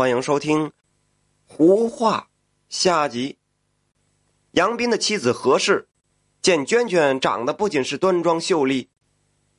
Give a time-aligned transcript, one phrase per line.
[0.00, 0.68] 欢迎收听
[1.44, 2.28] 《胡话》
[2.74, 3.36] 下集。
[4.52, 5.88] 杨斌的妻子何氏
[6.40, 8.88] 见娟娟长得不仅是端庄秀丽，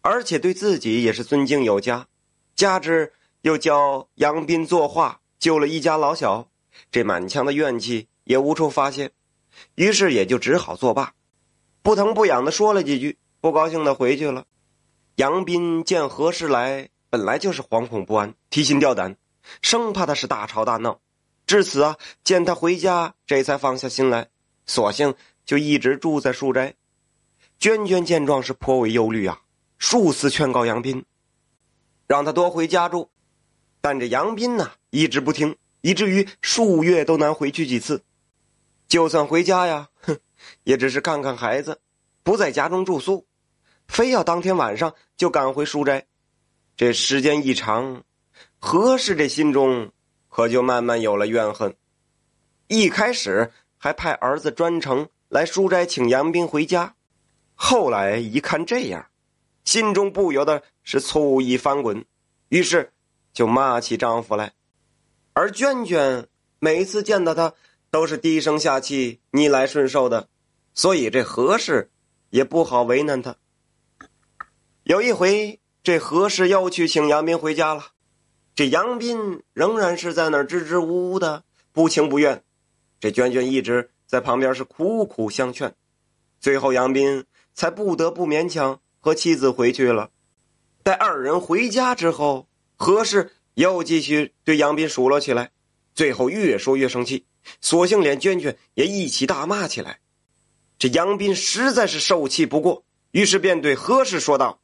[0.02, 2.08] 而且对自己也是尊敬有加，
[2.56, 6.50] 加之又教杨斌作画，救了一家老小，
[6.89, 9.12] 这满腔的怨气也无处发泄，
[9.76, 11.14] 于是也就只好作罢，
[11.84, 14.48] 不疼不痒的说了几句，不高兴的回去了。
[15.18, 19.16] 杨斌见何氏来，本来就是惶恐不安，提心吊胆。
[19.62, 21.00] 生怕他是大吵大闹，
[21.48, 24.29] 至此啊，见他回家，这才放下心来，
[24.65, 25.14] 索性
[25.46, 26.75] 就一直住在书斋。
[27.60, 29.42] 娟娟见状是颇为忧虑啊，
[29.78, 31.06] 数次劝告杨斌，
[32.08, 33.09] 让他多回家住，
[33.81, 38.03] 但这杨斌呢一直不听，以至于数月都难回去几次。
[38.88, 40.17] 就算回家呀，哼，
[40.64, 41.80] 也只是看看孩子，
[42.23, 43.26] 不在家中住宿，
[43.88, 46.06] 非要当天晚上就赶回书斋。
[46.76, 48.03] 这时间一长。
[48.59, 49.91] 何氏这心中
[50.30, 51.75] 可就慢慢有了怨恨，
[52.67, 56.95] 一开始还派儿子专程来书斋请杨斌回家，
[57.56, 59.08] 后来一看这样，
[59.64, 62.06] 心中不由得是醋意翻滚，
[62.50, 62.92] 于是
[63.33, 64.53] 就骂起丈夫来。
[65.33, 66.28] 而娟娟
[66.59, 67.53] 每次见到他
[67.89, 70.28] 都是低声下气、逆来顺受的，
[70.73, 71.89] 所以这何氏
[72.30, 73.36] 也不好为难他。
[74.83, 77.91] 有一回，这何氏又去请杨斌回家了。
[78.62, 82.44] 这杨斌仍然是在那儿支支吾吾的，不情不愿。
[83.00, 85.73] 这娟娟一直在旁边是苦苦相劝，
[86.40, 90.12] 最后杨斌才不得不勉强和妻子回去了。
[90.84, 95.50] 待二人回家之后，何氏又继续对杨斌数落起来，
[95.95, 97.26] 最后越说越生气，
[97.62, 100.02] 索性连娟娟也一起大骂起来。
[100.78, 104.62] 这杨斌实在是受气不过，于是便对何氏说道：“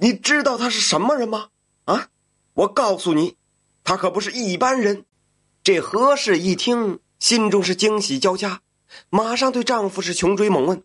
[0.00, 1.50] 你知道他是什么人吗？
[1.84, 2.08] 啊？”
[2.54, 3.36] 我告诉你，
[3.82, 5.04] 他可不是一般人。
[5.64, 8.62] 这何氏一听，心中是惊喜交加，
[9.10, 10.84] 马上对丈夫是穷追猛问。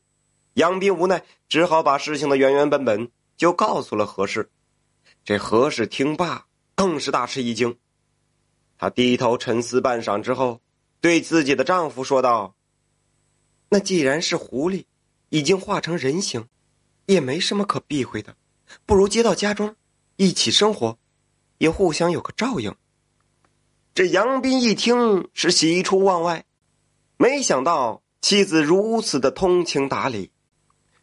[0.53, 4.49] 杨斌无奈，只好把事情的原原本本就告诉了何氏。
[5.23, 7.77] 这何氏听罢，更是大吃一惊。
[8.79, 10.61] 她低头沉思半晌之后，
[10.99, 12.55] 对自己的丈夫说道
[13.69, 14.85] ：“那既然是狐狸，
[15.29, 16.47] 已经化成人形，
[17.05, 18.35] 也没什么可避讳的，
[18.87, 19.75] 不如接到家中，
[20.15, 20.97] 一起生活。”
[21.59, 22.73] 也互相有个照应。
[23.93, 26.45] 这杨斌一听是喜出望外，
[27.17, 30.31] 没想到妻子如此的通情达理，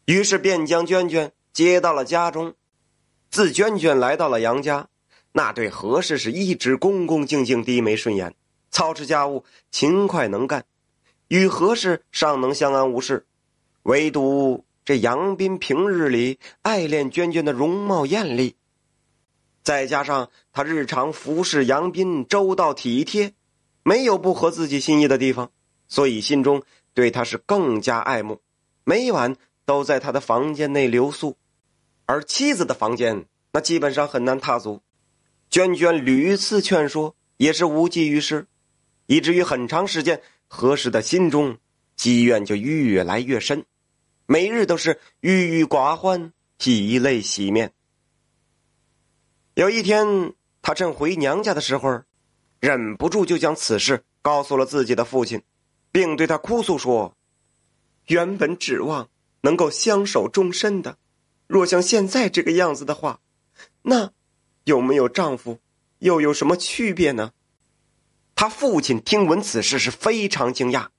[0.05, 2.55] 于是便将娟娟接到了家中。
[3.29, 4.89] 自娟娟来到了杨家，
[5.31, 8.35] 那对何氏是一直恭恭敬敬、低眉顺眼，
[8.71, 10.65] 操持家务勤快能干，
[11.29, 13.25] 与何氏尚能相安无事。
[13.83, 18.56] 唯独这杨斌平日里爱恋娟娟的容貌艳丽。
[19.67, 23.33] 再加上他日常服侍杨斌周到体贴，
[23.83, 25.51] 没有不合自己心意的地方，
[25.89, 26.63] 所以心中
[26.93, 28.39] 对他是更加爱慕，
[28.85, 29.35] 每晚
[29.65, 31.35] 都在他的房间内留宿，
[32.05, 34.81] 而妻子的房间那基本上很难踏足。
[35.49, 38.47] 娟娟屡次劝说也是无济于事，
[39.05, 41.57] 以至于很长时间，何氏的心中
[41.97, 43.65] 积怨就越来越深，
[44.27, 46.31] 每日都是郁郁寡欢，
[46.63, 47.73] 以泪洗面。
[49.57, 52.03] 有一天，他正回娘家的时候，
[52.59, 55.41] 忍不住就将此事告诉了自己的父亲，
[55.91, 57.17] 并对他哭诉说
[58.05, 59.09] ：“原本指望
[59.41, 60.99] 能够相守终身的，
[61.47, 63.19] 若像现在这个样子的话，
[63.81, 64.11] 那
[64.65, 65.59] 有没有丈夫
[65.97, 67.31] 又有什么区别呢？”
[68.37, 70.89] 他父亲听闻此事是非常惊讶，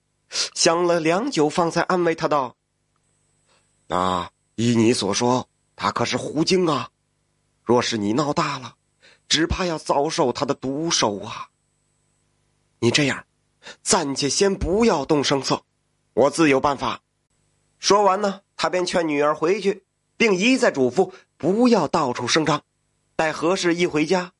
[0.56, 2.56] 想了良久，方才安慰他道
[3.86, 6.90] ：“那依你所说，他可是狐精啊。”
[7.68, 8.76] 若是你闹大了，
[9.28, 11.50] 只怕要遭受他的毒手啊！
[12.78, 13.26] 你这样，
[13.82, 15.64] 暂且先不要动声色，
[16.14, 17.02] 我自有办法。
[17.78, 19.84] 说完呢，他便劝女儿回去，
[20.16, 22.62] 并一再嘱咐不要到处声张。
[23.16, 24.32] 待何氏一回家，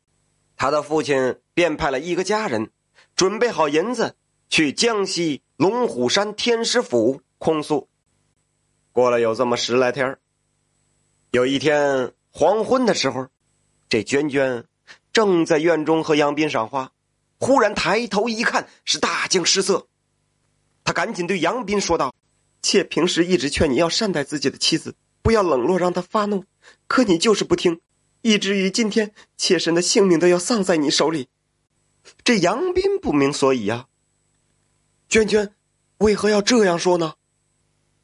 [0.56, 2.70] 他的父亲便派了一个家人，
[3.14, 4.16] 准备好银子，
[4.48, 7.90] 去江西龙虎山天师府控诉。
[8.90, 10.18] 过了有这么十来天
[11.30, 12.14] 有一天。
[12.30, 13.28] 黄昏的时候，
[13.88, 14.64] 这娟娟
[15.12, 16.92] 正在院中和杨斌赏花，
[17.38, 19.86] 忽然抬头一看，是大惊失色。
[20.84, 22.14] 他赶紧对杨斌说道
[22.62, 26.44] ：“妾平时一直劝你要善待自己的妻子，不要冷落，让她发怒，
[26.86, 27.80] 可你就是不听，
[28.22, 31.28] 以至于今天妾身的性命都要丧在你手里。”
[32.24, 33.86] 这杨斌不明所以呀。
[35.08, 35.52] 娟娟，
[35.98, 37.14] 为何要这样说呢？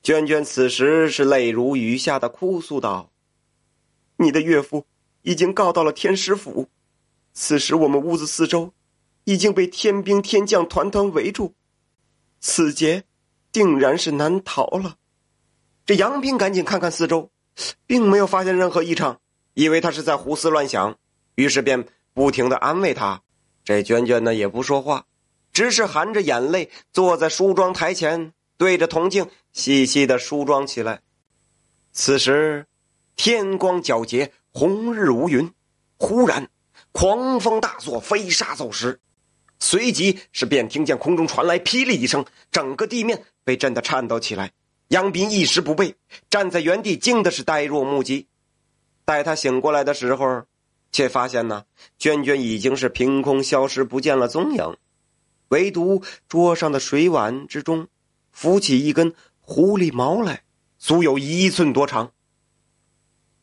[0.02, 3.10] 娟娟此时是泪如雨下的哭诉道。
[4.16, 4.86] 你的岳父
[5.22, 6.68] 已经告到了天师府，
[7.32, 8.72] 此时我们屋子四周
[9.24, 11.54] 已经被天兵天将团团围住，
[12.40, 13.04] 此劫
[13.50, 14.96] 定然是难逃了。
[15.86, 17.30] 这杨斌赶紧看看四周，
[17.86, 19.20] 并没有发现任何异常，
[19.54, 20.98] 以为他是在胡思乱想，
[21.34, 23.22] 于是便不停的安慰他。
[23.64, 25.06] 这娟娟呢也不说话，
[25.52, 31.00] 只是含着眼泪坐在梳妆台前，对着铜镜细细的梳妆起来。
[31.92, 32.66] 此时，
[33.16, 35.52] 天光皎洁，红日无云。
[35.96, 36.48] 忽然，
[36.92, 39.00] 狂风大作，飞沙走石，
[39.58, 44.52] 随即是便听见空中传来霹雳一声，整个地面被震得颤抖起来。
[44.88, 45.94] 杨斌一时不备，
[46.28, 48.26] 站在原地，惊的是呆若木鸡。
[49.04, 50.42] 待他醒过来的时候，
[50.92, 51.64] 却发现呢，
[51.98, 54.76] 娟娟已经是凭空消失不见了踪影，
[55.48, 57.86] 唯独桌上的水碗之中，
[58.32, 60.42] 浮起一根狐狸毛来，
[60.78, 62.12] 足有一寸多长。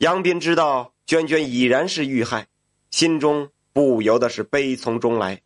[0.02, 2.48] 杨斌知道娟娟已然是遇害，
[2.90, 5.44] 心中不由得是悲从中来，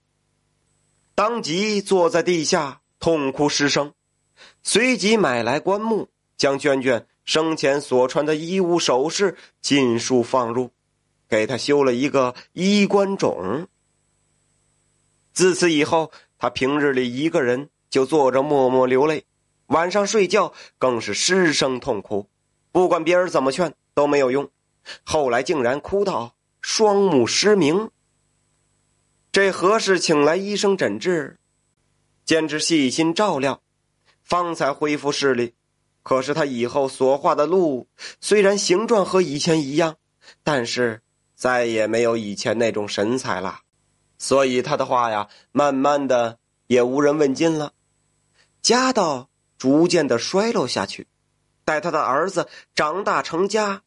[1.14, 3.94] 当即坐在地下痛哭失声。
[4.64, 6.08] 随即买来棺木，
[6.38, 10.72] 将娟娟生前所穿的衣物首饰尽数放入，
[11.28, 13.68] 给她修了一个衣冠冢。
[15.34, 19.26] 自此以后，他平日里一个人就坐着默默流泪，
[19.66, 22.30] 晚上睡觉更是失声痛哭，
[22.72, 24.52] 不管别人怎么劝都没有用，
[25.04, 27.90] 后来竟然哭到双目失明。
[29.32, 31.40] 这何氏请来医生诊治，
[32.24, 33.64] 兼之细心照料。
[34.22, 35.54] 方才恢复视力，
[36.02, 37.88] 可是他以后所画的路
[38.20, 39.98] 虽然形状和以前一样，
[40.42, 41.04] 但是
[41.36, 43.60] 再也没有以前那种神采了，
[44.18, 47.74] 所以他的画呀，慢慢的也无人问津了，
[48.64, 51.08] 家道逐渐的衰落下去。
[51.64, 53.84] 待他的儿子长大成家，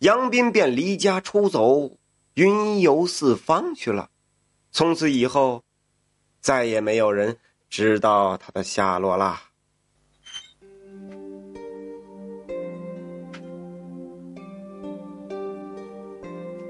[0.00, 1.98] 杨斌便离家出走，
[2.34, 4.10] 云游四方去了。
[4.70, 5.64] 从此以后，
[6.40, 7.36] 再也没有人
[7.68, 9.47] 知道他的下落啦。